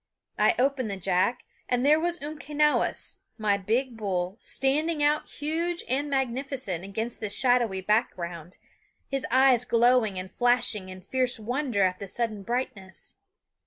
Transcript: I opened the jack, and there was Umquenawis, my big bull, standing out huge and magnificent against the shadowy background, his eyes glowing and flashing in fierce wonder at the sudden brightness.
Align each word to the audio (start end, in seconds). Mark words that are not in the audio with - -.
I 0.39 0.55
opened 0.57 0.89
the 0.89 0.97
jack, 0.97 1.43
and 1.69 1.85
there 1.85 1.99
was 1.99 2.17
Umquenawis, 2.23 3.17
my 3.37 3.55
big 3.55 3.97
bull, 3.97 4.35
standing 4.39 5.03
out 5.03 5.29
huge 5.29 5.83
and 5.87 6.09
magnificent 6.09 6.83
against 6.83 7.19
the 7.19 7.29
shadowy 7.29 7.81
background, 7.81 8.57
his 9.09 9.27
eyes 9.29 9.63
glowing 9.63 10.17
and 10.17 10.31
flashing 10.31 10.89
in 10.89 11.01
fierce 11.01 11.37
wonder 11.39 11.83
at 11.83 11.99
the 11.99 12.07
sudden 12.07 12.41
brightness. 12.41 13.17